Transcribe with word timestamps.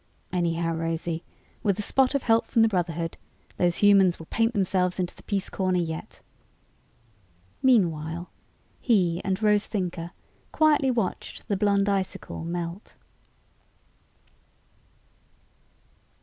Anyhow, 0.33 0.73
Rosie, 0.73 1.23
with 1.61 1.77
a 1.77 1.83
spot 1.83 2.15
of 2.15 2.23
help 2.23 2.47
from 2.47 2.63
the 2.63 2.67
Brotherhood, 2.67 3.17
those 3.57 3.75
humans 3.85 4.17
will 4.17 4.25
paint 4.25 4.51
themselves 4.53 4.97
into 4.97 5.13
the 5.15 5.21
peace 5.21 5.47
corner 5.47 5.77
yet." 5.77 6.23
Meanwhile, 7.61 8.31
he 8.79 9.21
and 9.23 9.39
Rose 9.43 9.67
Thinker 9.67 10.09
quietly 10.51 10.89
watched 10.89 11.47
the 11.47 11.55
Blonde 11.55 11.87
Icicle 11.87 12.43
melt. 12.43 12.95